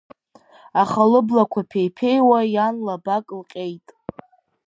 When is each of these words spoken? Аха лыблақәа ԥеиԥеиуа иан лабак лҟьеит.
Аха 0.81 1.01
лыблақәа 1.11 1.61
ԥеиԥеиуа 1.69 2.39
иан 2.53 2.75
лабак 2.85 3.27
лҟьеит. 3.39 3.87